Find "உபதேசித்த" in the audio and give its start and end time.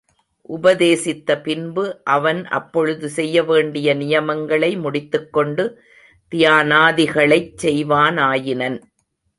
0.49-1.35